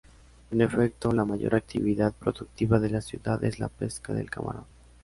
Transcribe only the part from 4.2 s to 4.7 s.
camarón.